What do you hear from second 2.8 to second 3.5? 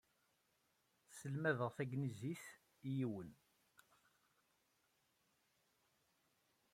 i yiwen.